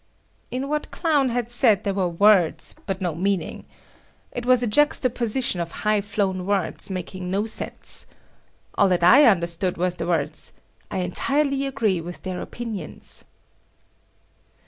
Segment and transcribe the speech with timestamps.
[0.49, 3.65] In what Clown had said there were words but no meaning.
[4.31, 8.07] It was a juxtaposition of high flown words making no sense.
[8.73, 10.53] All that I understood was the words,
[10.89, 13.25] "I entirely agree with their opinions."